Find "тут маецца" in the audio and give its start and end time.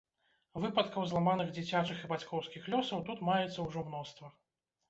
3.11-3.59